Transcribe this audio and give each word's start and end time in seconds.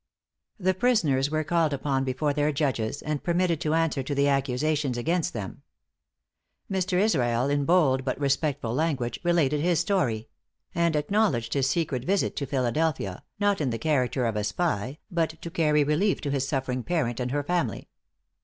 The 0.57 0.73
prisoners 0.73 1.29
were 1.29 1.43
called 1.43 1.75
up 1.75 2.05
before 2.05 2.33
their 2.33 2.51
judges, 2.51 3.03
and 3.03 3.23
permitted 3.23 3.61
to 3.61 3.75
answer 3.75 4.01
to 4.01 4.15
the 4.15 4.27
accusations 4.27 4.97
against 4.97 5.33
them. 5.33 5.61
Mr. 6.71 6.97
Israel, 6.99 7.51
in 7.51 7.65
bold 7.65 8.03
but 8.03 8.19
respectful 8.19 8.73
language, 8.73 9.19
related 9.23 9.61
his 9.61 9.79
story; 9.79 10.27
and 10.73 10.95
acknowledged 10.95 11.53
his 11.53 11.69
secret 11.69 12.03
visit 12.03 12.35
to 12.37 12.47
Philadelphia, 12.47 13.21
not 13.39 13.61
in 13.61 13.69
the 13.69 13.77
character 13.77 14.25
of 14.25 14.35
a 14.35 14.43
spy, 14.43 14.97
but 15.11 15.39
to 15.39 15.51
carry 15.51 15.83
relief 15.83 16.19
to 16.21 16.31
his 16.31 16.47
suffering 16.47 16.81
parent 16.81 17.19
and 17.19 17.29
her 17.29 17.43
family. 17.43 17.87